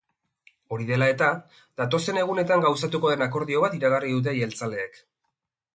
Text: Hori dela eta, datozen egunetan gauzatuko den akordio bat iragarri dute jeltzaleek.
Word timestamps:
Hori 0.77 0.87
dela 0.91 1.09
eta, 1.15 1.27
datozen 1.81 2.19
egunetan 2.23 2.67
gauzatuko 2.67 3.13
den 3.15 3.27
akordio 3.29 3.63
bat 3.67 3.81
iragarri 3.81 4.17
dute 4.19 4.37
jeltzaleek. 4.41 5.01